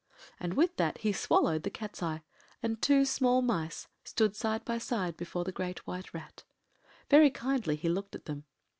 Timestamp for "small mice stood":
3.05-4.35